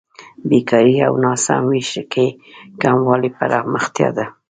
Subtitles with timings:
[0.49, 2.27] بېکارۍ او ناسم وېش کې
[2.81, 4.25] کموالی پرمختیا ده.